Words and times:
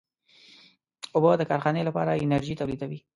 اوبه 1.15 1.31
د 1.37 1.41
کارخانې 1.49 1.81
لپاره 1.87 2.19
انرژي 2.23 2.53
تولیدوي. 2.59 2.99